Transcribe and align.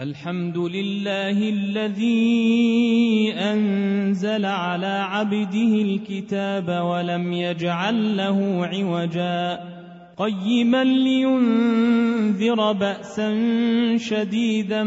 الحمد 0.00 0.58
لله 0.58 1.48
الذي 1.48 3.32
أنزل 3.36 4.44
على 4.44 4.86
عبده 4.86 5.72
الكتاب 5.82 6.84
ولم 6.84 7.32
يجعل 7.32 8.16
له 8.16 8.66
عوجا. 8.66 9.60
قيما 10.16 10.84
لينذر 10.84 12.72
بأسا 12.72 13.36
شديدا 13.96 14.84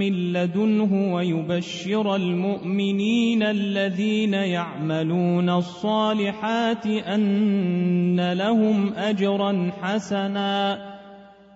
من 0.00 0.32
لدنه 0.32 1.14
ويبشر 1.14 2.16
المؤمنين 2.16 3.42
الذين 3.42 4.34
يعملون 4.34 5.50
الصالحات 5.50 6.86
أن 6.86 8.32
لهم 8.32 8.92
أجرا 8.94 9.70
حسنا. 9.82 10.97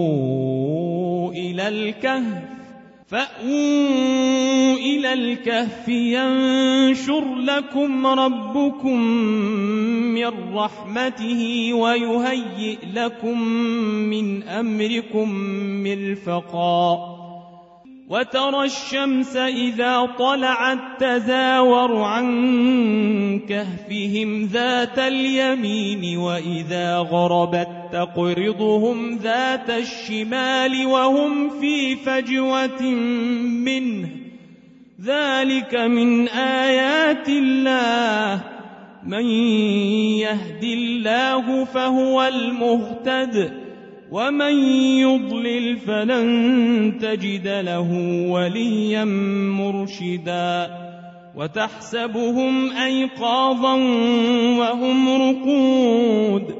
فأووا 0.00 1.32
إلى 1.32 1.68
الكهف 1.68 2.42
فأووا 3.08 4.76
إلى 4.76 5.12
الكهف 5.12 5.88
ينشر 5.88 7.34
لكم 7.34 8.06
ربكم 8.06 9.00
من 10.14 10.54
رحمته 10.54 11.72
ويهيئ 11.74 12.78
لكم 12.94 13.42
من 14.10 14.42
أمركم 14.42 15.32
مرفقا 15.82 17.20
وترى 18.08 18.64
الشمس 18.64 19.36
إذا 19.36 20.06
طلعت 20.18 20.78
تزاور 21.00 22.02
عن 22.02 22.28
كهفهم 23.48 24.44
ذات 24.44 24.98
اليمين 24.98 26.18
وإذا 26.18 26.98
غربت 26.98 27.79
تقرضهم 27.92 29.16
ذات 29.16 29.70
الشمال 29.70 30.86
وهم 30.86 31.48
في 31.60 31.96
فجوة 31.96 32.82
منه. 33.64 34.08
ذلك 35.04 35.74
من 35.74 36.28
آيات 36.28 37.28
الله. 37.28 38.42
من 39.06 39.24
يهد 40.20 40.64
الله 40.64 41.64
فهو 41.64 42.22
المهتد. 42.22 43.52
ومن 44.10 44.54
يضلل 44.98 45.76
فلن 45.76 46.98
تجد 47.00 47.48
له 47.48 47.92
وليا 48.30 49.04
مرشدا. 49.04 50.70
وتحسبهم 51.36 52.70
أيقاظا 52.70 53.74
وهم 54.58 55.08
رقود. 55.08 56.59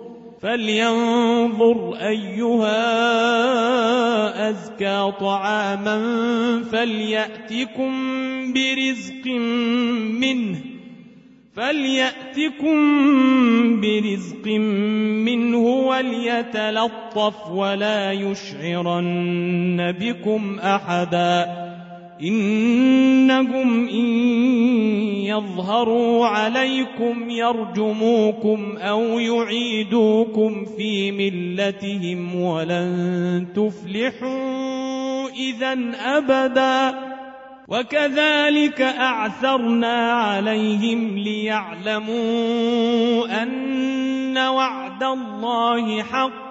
فلينظر 0.41 1.95
أيها 2.01 2.79
أزكى 4.49 5.11
طعاما 5.19 5.97
فليأتكم 6.71 7.93
برزق 8.53 9.27
منه 10.19 10.61
فليأتكم 11.55 12.75
برزق 13.81 14.47
منه 15.25 15.57
وليتلطف 15.57 17.51
ولا 17.51 18.11
يشعرن 18.11 19.91
بكم 19.99 20.59
أحدا 20.59 21.70
إنهم 22.23 23.87
إن 23.87 24.05
يظهروا 25.25 26.25
عليكم 26.25 27.29
يرجموكم 27.29 28.77
أو 28.77 29.01
يعيدوكم 29.19 30.65
في 30.77 31.11
ملتهم 31.11 32.35
ولن 32.35 33.47
تفلحوا 33.55 35.29
إذا 35.29 35.77
أبداً 36.17 37.11
وكذلك 37.71 38.81
أعثرنا 38.81 40.11
عليهم 40.11 41.17
ليعلموا 41.17 42.21
أن 43.43 44.37
وعد 44.37 45.03
الله 45.03 46.03
حق 46.03 46.50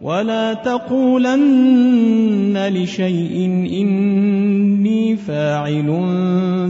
ولا 0.00 0.54
تقولن 0.54 2.72
لشيء 2.74 3.46
إني 3.82 5.16
فاعل 5.16 5.88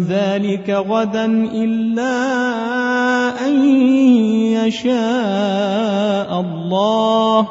ذلك 0.09 0.71
غدا 0.71 1.25
إلا 1.55 2.17
أن 3.49 3.65
يشاء 4.67 6.41
الله. 6.41 7.49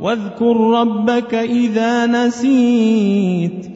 واذكر 0.00 0.56
ربك 0.56 1.34
إذا 1.34 2.06
نسيت. 2.06 3.75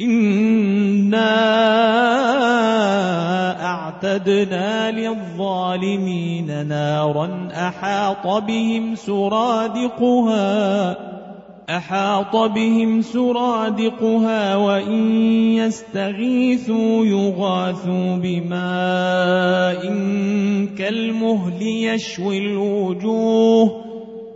إنا 0.00 1.34
أعتدنا 3.64 4.90
للظالمين 4.90 6.66
نارا 6.66 7.48
أحاط 7.52 8.26
بهم 8.42 8.94
سرادقها 8.94 10.44
أحاط 11.70 12.36
بهم 12.36 13.02
سرادقها 13.02 14.56
وإن 14.56 15.12
يستغيثوا 15.54 17.06
يغاثوا 17.06 18.16
بماء 18.16 19.82
كالمهل 20.78 21.62
يشوي 21.62 22.38
الوجوه 22.38 23.83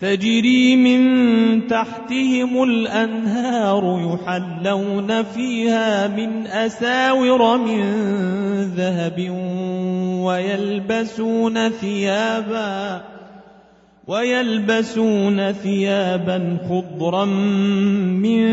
تجري 0.00 0.76
من 0.76 1.66
تحتهم 1.66 2.62
الأنهار 2.62 3.82
يحلون 4.00 5.22
فيها 5.22 6.08
من 6.08 6.46
أساور 6.46 7.58
من 7.58 7.82
ذهب 8.76 9.30
ويلبسون 10.24 11.68
ثيابا 11.68 13.02
ويلبسون 14.06 15.52
ثيابا 15.52 16.58
خضرا 16.68 17.24
من 17.24 18.44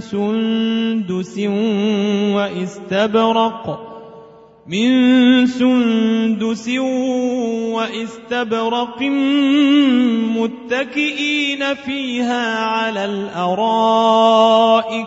سندس 0.00 1.38
وإستبرق 2.36 3.95
من 4.68 5.46
سندس 5.46 6.68
واستبرق 7.72 9.02
متكئين 10.36 11.74
فيها 11.74 12.64
على 12.64 13.04
الأرائك. 13.04 15.06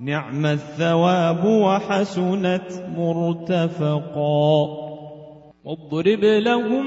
نعم 0.00 0.46
الثواب 0.46 1.44
وحسنت 1.44 2.68
مرتفقا. 2.96 4.66
واضرب 5.64 6.24
لهم 6.24 6.86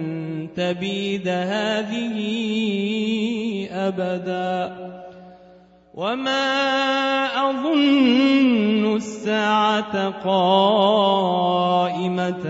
تبيد 0.55 1.27
هذه 1.27 2.17
أبدا. 3.71 4.91
وما 5.93 7.49
أظن 7.49 8.95
الساعة 8.95 10.09
قائمة 10.23 12.45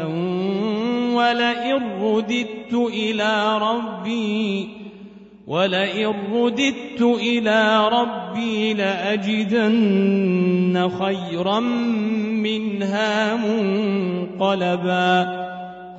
ولئن 1.15 2.01
رددت 2.01 2.73
إلى 2.73 3.57
ربي 3.57 4.69
ولئن 5.47 6.13
رددت 6.33 7.01
إلى 7.01 7.89
ربي 7.89 8.73
لأجدن 8.73 10.89
خيرا 10.99 11.59
منها 12.39 13.35
منقلبا. 13.35 15.50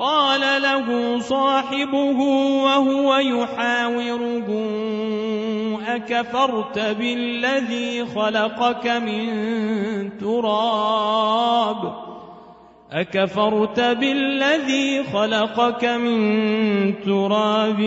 قال 0.03 0.63
له 0.63 1.19
صاحبه 1.21 2.19
وهو 2.65 3.17
يحاوره 3.17 4.49
أكفرت 5.87 6.79
بالذي 6.79 8.07
خلقك 8.07 8.87
من 8.87 9.29
تراب؟ 10.19 11.95
أكفرت 12.93 13.81
بالذي 13.81 15.03
خلقك 15.03 15.85
من 15.85 16.95
تراب 17.05 17.81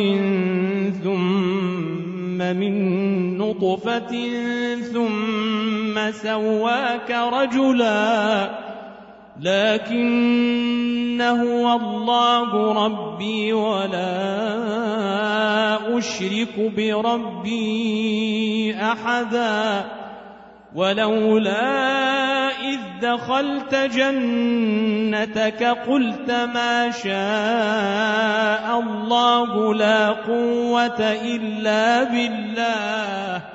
ثم 1.04 2.38
من 2.38 3.38
نطفة 3.38 4.30
ثم 4.94 6.12
سواك 6.12 7.12
رجلاً 7.12 8.65
لكن 9.42 11.22
هو 11.22 11.76
الله 11.76 12.86
ربي 12.86 13.54
ولا 13.54 14.08
أشرك 15.98 16.60
بربي 16.78 18.76
أحدا 18.82 19.86
ولولا 20.76 22.50
إذ 22.50 22.80
دخلت 23.02 23.76
جنتك 23.76 25.64
قلت 25.64 26.32
ما 26.32 26.92
شاء 26.92 28.80
الله 28.80 29.74
لا 29.74 30.10
قوة 30.10 31.00
إلا 31.00 32.04
بالله 32.04 33.55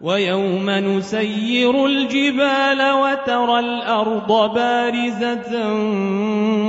ويوم 0.00 0.70
نسير 0.70 1.86
الجبال 1.86 2.92
وترى 2.92 3.58
الأرض 3.58 4.54
بارزة 4.54 5.74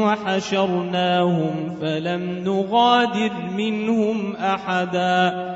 وحشرناهم 0.04 1.78
فلم 1.82 2.44
نغادر 2.46 3.32
منهم 3.58 4.36
أحدا 4.36 5.52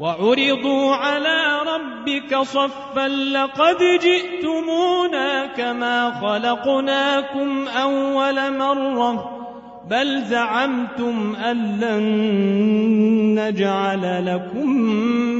وعرضوا 0.00 0.94
على 0.94 1.58
ربك 1.66 2.36
صفا 2.36 3.08
لقد 3.08 3.78
جئتمونا 4.02 5.46
كما 5.46 6.10
خلقناكم 6.20 7.68
أول 7.68 8.58
مرة 8.58 9.41
بل 9.92 10.22
زعمتم 10.22 11.36
أن 11.36 11.80
لن 11.80 12.04
نجعل 13.40 14.26
لكم 14.26 14.70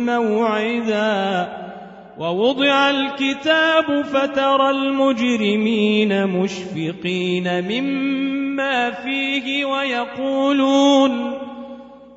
موعدا. 0.06 1.48
ووضع 2.18 2.90
الكتاب 2.90 4.02
فترى 4.02 4.70
المجرمين 4.70 6.26
مشفقين 6.26 7.64
مما 7.64 8.90
فيه 8.90 9.64
ويقولون 9.64 11.21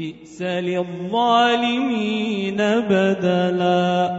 بئس 0.00 0.42
للظالمين 0.42 2.56
بدلا. 2.56 4.10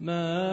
ما 0.00 0.52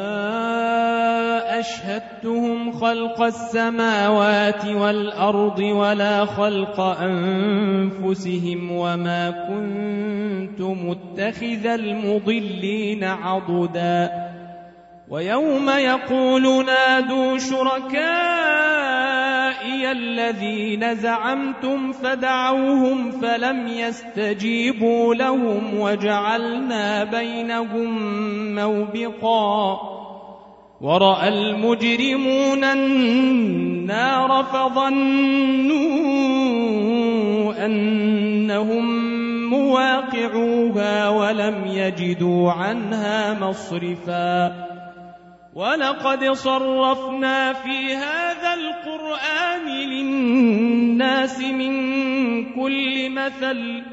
أشهدتهم 1.60 2.72
خلق 2.72 3.22
السماوات 3.22 4.66
والأرض 4.66 5.60
ولا 5.60 6.26
خلق 6.26 6.80
أنفسهم 6.80 8.72
وما 8.72 9.30
كنت 9.30 10.62
متخذ 10.62 11.66
المضلين 11.66 13.04
عضدا. 13.04 14.12
ويوم 15.10 15.70
يقول 15.70 16.66
نادوا 16.66 17.38
شركائي 19.62 19.92
الذين 19.92 20.96
زعمتم 20.96 21.92
فدعوهم 21.92 23.12
فلم 23.12 23.68
يستجيبوا 23.68 25.16
لهم 25.16 25.80
وجعلنا 25.80 27.04
بينهم 27.04 28.56
موبقا. 28.56 29.80
ورأى 30.82 31.28
المجرمون 31.28 32.64
النار 32.64 34.44
فظنوا 34.44 34.92
أنهم 37.66 38.86
مواقعوها 39.50 41.10
ولم 41.10 41.68
يجدوا 41.68 42.52
عنها 42.52 43.40
مصرفا. 43.40 44.72
ولقد 45.56 46.32
صرفنا 46.32 47.54
في 47.54 47.96
هذا 47.96 48.54
القرآن 48.54 49.51
للناس 50.02 51.40
من 51.40 51.74
كل 52.56 53.10
مثل 53.10 53.84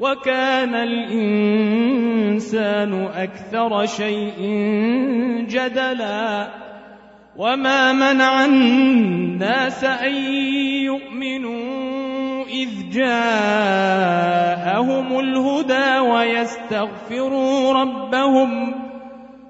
وكان 0.00 0.74
الإنسان 0.74 2.24
أكثر 3.14 3.86
شيء 3.86 4.38
جدلا 5.48 6.48
وما 7.36 7.92
منع 7.92 8.44
الناس 8.44 9.84
أن 9.84 10.14
يؤمنوا 10.84 12.44
إذ 12.44 12.90
جاءهم 12.92 13.98
الهدى 15.20 15.98
ويستغفروا 15.98 17.72
ربهم 17.72 18.74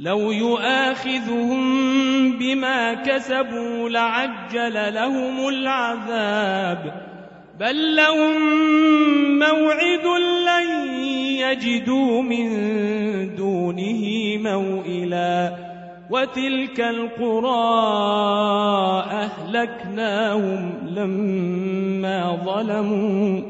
لو 0.00 0.32
يؤاخذهم 0.32 1.60
بما 2.38 2.94
كسبوا 2.94 3.88
لعجل 3.88 4.94
لهم 4.94 5.48
العذاب. 5.48 6.92
بل 7.60 7.96
لهم 7.96 8.40
موعد 9.38 10.06
لن 10.46 10.94
يجدوا 11.14 12.22
من 12.22 12.48
دونه 13.36 14.02
موئلا. 14.36 15.52
وتلك 16.10 16.80
القرى 16.80 17.50
أهلكناهم 19.10 20.72
لما 20.96 22.38
ظلموا. 22.44 23.49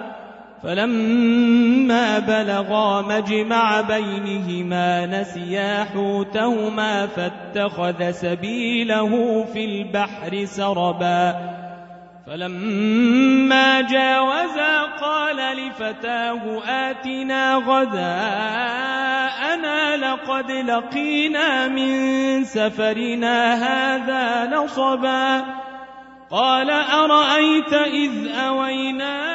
فلما 0.63 2.19
بلغا 2.19 3.01
مجمع 3.01 3.81
بينهما 3.81 5.05
نسيا 5.05 5.83
حوتهما 5.83 7.07
فاتخذ 7.07 8.11
سبيله 8.11 9.43
في 9.53 9.65
البحر 9.65 10.45
سربا. 10.45 11.35
فلما 12.27 13.81
جاوزا 13.81 14.81
قال 15.01 15.35
لفتاه 15.35 16.61
آتنا 16.67 17.55
غداءنا 17.55 18.77
لقد 19.97 20.51
لقينا 20.51 21.67
من 21.67 22.43
سفرنا 22.43 23.53
هذا 23.53 24.49
نصبا. 24.57 25.45
قال 26.31 26.69
أرأيت 26.69 27.73
إذ 27.73 28.11
أوينا 28.35 29.30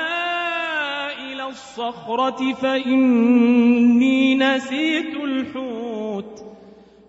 الصخرة 1.56 2.52
فإني 2.52 4.34
نسيت 4.34 5.14
الحوت 5.24 6.44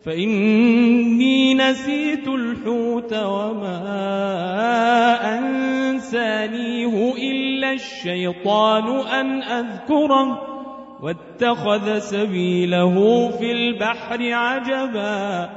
فإني 0.06 1.54
نسيت 1.54 2.28
الحوت 2.28 3.14
وما 3.14 3.80
أنسانيه 5.40 7.14
إلا 7.14 7.72
الشيطان 7.72 9.00
أن 9.08 9.44
أذكره 9.44 10.42
واتخذ 11.04 12.00
سبيله 12.00 13.30
في 13.40 13.52
البحر 13.52 14.34
عجبا. 14.34 15.50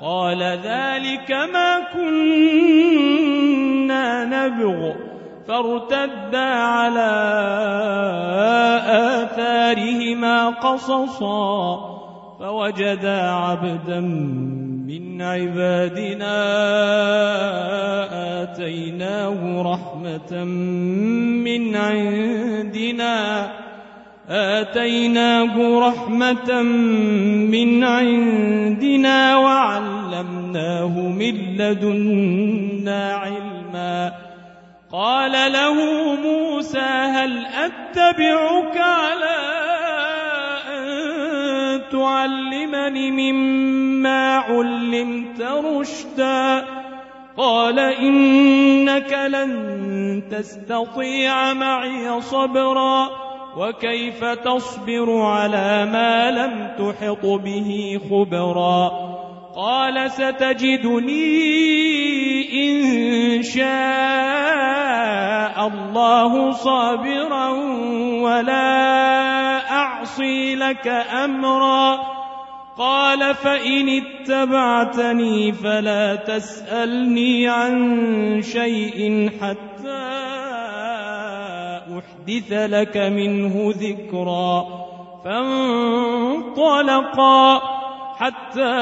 قال 0.00 0.42
ذلك 0.42 1.30
ما 1.30 1.80
كنا 1.92 2.84
نبغ. 4.24 5.09
فارتدا 5.50 6.38
على 6.38 7.10
آثارهما 8.86 10.50
قصصا 10.50 11.76
فوجدا 12.38 13.20
عبدا 13.30 14.00
من 14.90 15.22
عبادنا 15.22 16.36
آتيناه 18.42 19.62
رحمة 19.62 20.44
من 21.44 21.76
عندنا 21.76 23.50
آتيناه 24.28 25.78
رحمة 25.88 26.62
من 27.52 27.84
عندنا 27.84 29.36
وعلمناه 29.36 30.98
من 30.98 31.34
لدنا 31.56 33.14
علما 33.14 34.29
قال 34.92 35.52
له 35.52 35.74
موسى 36.14 36.78
هل 37.14 37.46
أتبعك 37.46 38.76
على 38.76 39.38
أن 40.68 41.80
تعلمني 41.92 43.10
مما 43.10 44.36
علمت 44.36 45.40
رشدا؟ 45.40 46.66
قال 47.36 47.78
إنك 47.78 49.12
لن 49.12 50.22
تستطيع 50.30 51.52
معي 51.52 52.20
صبرا 52.20 53.10
وكيف 53.56 54.24
تصبر 54.24 55.22
على 55.22 55.86
ما 55.92 56.30
لم 56.30 56.70
تحط 56.78 57.26
به 57.26 58.00
خبرا؟ 58.10 59.10
قال 59.56 60.10
ستجدني 60.10 61.99
إن 62.60 63.42
شاء 63.42 63.66
الله 65.66 66.50
صابرا 66.50 67.48
ولا 68.22 69.70
أعصي 69.70 70.54
لك 70.54 70.88
أمرا 71.24 71.98
قال 72.78 73.34
فإن 73.34 73.88
اتبعتني 73.88 75.52
فلا 75.52 76.14
تسألني 76.14 77.48
عن 77.48 78.42
شيء 78.42 79.30
حتى 79.40 80.20
أحدث 81.98 82.52
لك 82.52 82.96
منه 82.96 83.74
ذكرا 83.76 84.66
فانطلقا 86.44 86.80
حتى 88.20 88.74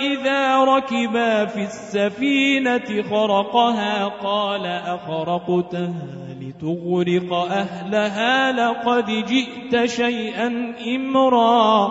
إذا 0.00 0.64
ركبا 0.64 1.44
في 1.44 1.62
السفينة 1.62 3.02
خرقها 3.10 4.04
قال 4.04 4.66
أخرقتها 4.66 5.92
لتغرق 6.40 7.32
أهلها 7.32 8.52
لقد 8.52 9.06
جئت 9.06 9.84
شيئا 9.84 10.74
إمرا 10.96 11.86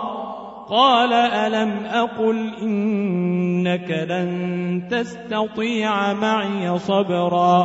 قال 0.70 1.12
ألم 1.12 1.86
أقل 1.86 2.54
إنك 2.62 3.90
لن 3.90 4.88
تستطيع 4.90 6.12
معي 6.12 6.78
صبرا 6.78 7.64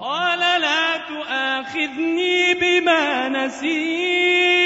قال 0.00 0.38
لا 0.38 0.96
تؤاخذني 1.08 2.54
بما 2.54 3.28
نسيت 3.28 4.65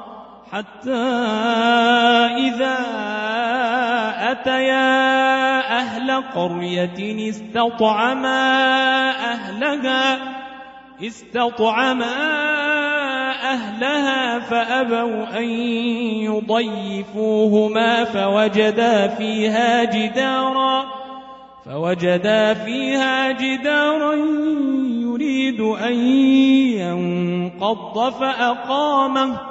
حتى 0.51 0.91
إذا 2.37 2.77
أتيا 4.31 4.99
أهل 5.77 6.11
قرية 6.35 7.29
استطعما 7.29 8.51
أهلها 9.31 10.17
استطعما 11.03 12.05
أهلها 13.43 14.39
فأبوا 14.39 15.37
أن 15.37 15.49
يضيفوهما 16.27 18.03
فوجدا 18.03 19.07
فيها 19.07 19.83
جدارا 19.83 20.85
فوجدا 21.65 22.53
فيها 22.53 23.31
جدارا 23.31 24.13
يريد 25.01 25.61
أن 25.61 25.93
ينقض 26.79 28.13
فأقامه. 28.13 29.50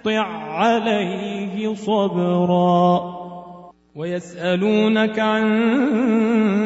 تسطع 0.00 0.26
عليه 0.52 1.74
صبرا. 1.74 3.20
ويسألونك 3.96 5.18
عن 5.18 5.42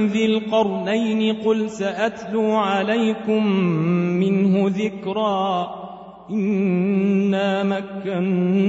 ذي 0.07 0.27
القرنين 0.27 1.37
قل 1.37 1.70
سأتلو 1.70 2.57
عليكم 2.57 3.47
منه 4.20 4.68
ذكرا. 4.68 5.66
إنا 6.31 7.62
مكنا 7.62 8.64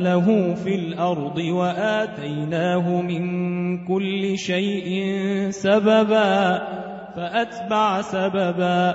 له 0.00 0.54
في 0.54 0.74
الأرض 0.74 1.38
وآتيناه 1.38 3.02
من 3.02 3.24
كل 3.86 4.38
شيء 4.38 5.04
سببا. 5.50 6.62
فأتبع 7.16 8.00
سببا. 8.00 8.94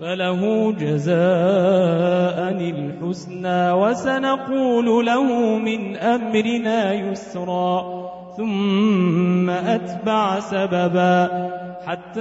فله 0.00 0.72
جزاء 0.72 2.52
الحسنى 2.52 3.72
وسنقول 3.72 5.06
له 5.06 5.58
من 5.58 5.96
أمرنا 5.96 6.92
يسرا 6.92 8.04
ثم 8.36 9.50
أتبع 9.50 10.40
سببا 10.40 11.50
حتى 11.86 12.20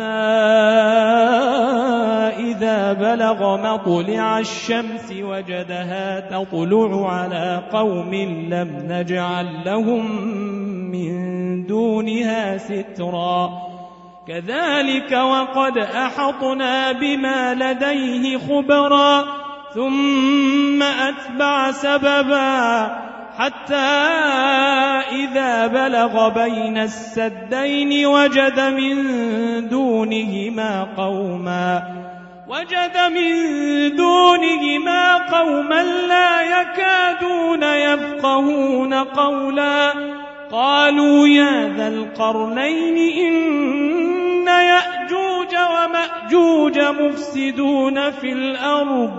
إذا 2.39 2.93
بلغ 2.93 3.57
مطلع 3.57 4.39
الشمس 4.39 5.13
وجدها 5.21 6.19
تطلع 6.19 7.11
على 7.11 7.61
قوم 7.71 8.13
لم 8.49 8.69
نجعل 8.87 9.47
لهم 9.65 10.21
من 10.91 11.13
دونها 11.65 12.57
سترا 12.57 13.72
كذلك 14.27 15.11
وقد 15.11 15.77
أحطنا 15.77 16.91
بما 16.91 17.53
لديه 17.53 18.37
خبرا 18.37 19.25
ثم 19.73 20.83
أتبع 20.83 21.71
سببا 21.71 22.87
حتى 23.37 23.75
إذا 25.11 25.67
بلغ 25.67 26.29
بين 26.29 26.77
السدين 26.77 28.05
وجد 28.05 28.59
من 28.59 28.97
دونهما 29.69 30.87
قوما 30.97 31.83
وجد 32.47 32.97
من 33.13 33.35
دونهما 33.95 35.17
قوما 35.17 35.83
لا 35.83 36.41
يكادون 36.41 37.63
يفقهون 37.63 38.93
قولا 38.93 39.93
قالوا 40.51 41.27
يا 41.27 41.73
ذا 41.77 41.87
القرنين 41.87 42.97
إن 42.97 44.02
يأجوج 46.03 46.33
ومأجوج 46.33 46.79
مفسدون 46.79 48.11
في 48.11 48.31
الأرض 48.31 49.11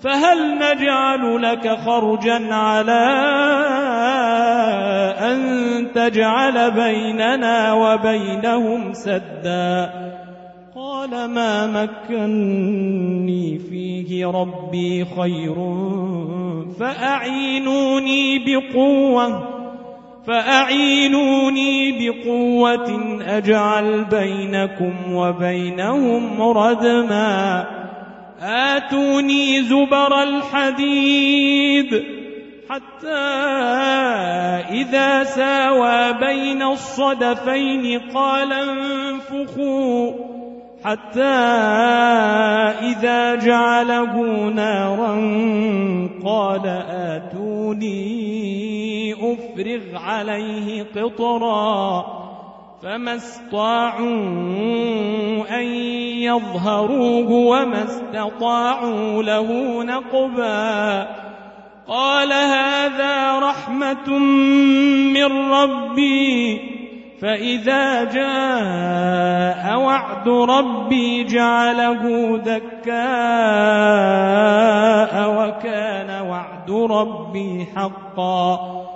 فهل 0.00 0.58
نجعل 0.58 1.42
لك 1.42 1.68
خرجا 1.68 2.54
على 2.54 3.06
أن 5.20 5.92
تجعل 5.94 6.70
بيننا 6.70 7.72
وبينهم 7.72 8.92
سدا؟ 8.92 9.90
قال 10.76 11.30
ما 11.30 11.66
مكني 11.66 13.58
فيه 13.58 14.26
ربي 14.26 15.04
خير 15.04 15.54
فأعينوني 16.80 18.38
بقوة. 18.38 19.55
فأعينوني 20.26 21.92
بقوة 21.92 23.18
أجعل 23.26 24.04
بينكم 24.04 24.94
وبينهم 25.12 26.42
ردما. 26.42 27.66
آتوني 28.42 29.62
زبر 29.62 30.22
الحديد 30.22 32.04
حتى 32.70 33.14
إذا 34.70 35.24
ساوى 35.24 36.12
بين 36.12 36.62
الصدفين 36.62 38.00
قال 38.14 38.52
انفخوا 38.52 40.12
حتى 40.84 41.36
إذا 42.82 43.34
جعله 43.34 44.14
نارا 44.54 45.14
قال 46.24 46.66
آتوني 46.90 48.75
أفرغ 49.32 49.96
عليه 49.96 50.86
قطرا 50.96 52.04
فما 52.82 53.14
استطاعوا 53.14 54.06
أن 55.50 55.66
يظهروه 56.22 57.32
وما 57.32 57.84
استطاعوا 57.84 59.22
له 59.22 59.82
نقبا 59.84 61.08
قال 61.88 62.32
هذا 62.32 63.38
رحمة 63.38 64.18
من 65.14 65.52
ربي 65.52 66.60
فإذا 67.22 68.04
جاء 68.04 69.78
وعد 69.78 70.28
ربي 70.28 71.24
جعله 71.24 72.36
دكاء 72.38 72.96
وكان 75.38 76.26
وعد 76.28 76.70
ربي 76.70 77.66
حقا 77.76 78.95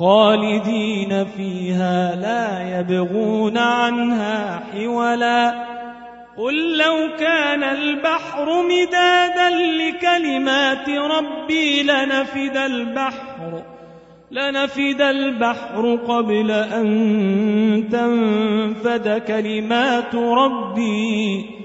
خالدين 0.00 1.24
فيها 1.24 2.16
لا 2.16 2.78
يبغون 2.78 3.58
عنها 3.58 4.62
حولا. 4.72 5.66
قل 6.36 6.78
لو 6.78 7.16
كان 7.18 7.62
البحر 7.62 8.62
مدادا 8.62 9.50
لكلمات 9.50 10.88
ربي 10.88 11.82
لنفد 11.82 12.56
البحر 12.56 13.62
لنفد 14.30 15.00
البحر 15.00 15.98
قبل 16.08 16.50
أن 16.50 17.88
تنفد 17.92 19.22
كلمات 19.26 20.14
ربي. 20.14 21.59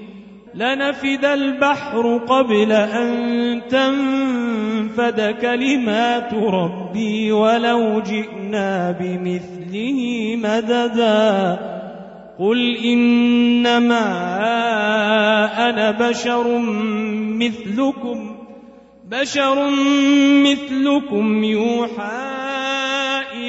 لنفد 0.56 1.24
البحر 1.24 2.16
قبل 2.16 2.72
أن 2.72 3.62
تنفد 3.68 5.36
كلمات 5.40 6.34
ربي 6.34 7.32
ولو 7.32 8.00
جئنا 8.00 8.96
بمثله 9.00 10.00
مددا. 10.36 11.58
قل 12.38 12.76
إنما 12.76 14.06
أنا 15.68 15.90
بشر 15.90 16.58
مثلكم 17.38 18.36
بشر 19.10 19.70
مثلكم 20.42 21.44
يوحى 21.44 22.45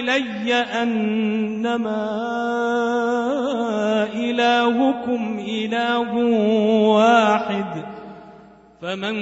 إلي 0.09 0.53
أنما 0.53 2.07
إلهكم 4.15 5.39
إله 5.39 6.15
واحد 6.87 7.85
فمن 8.81 9.17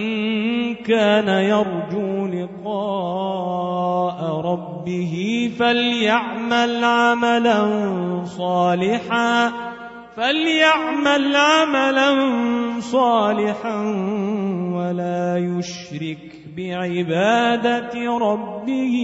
كان 0.76 1.28
يرجو 1.28 2.28
لقاء 2.28 4.20
ربه 4.46 5.52
فليعمل 5.60 6.84
عملا 6.84 7.62
صالحا 8.26 9.52
فليعمل 10.16 11.36
عملا 11.36 12.16
صالحا 12.80 13.82
ولا 14.76 15.38
يشرك. 15.38 16.45
بعبادة 16.58 18.18
ربه 18.18 18.96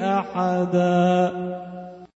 أحدا. 0.00 1.67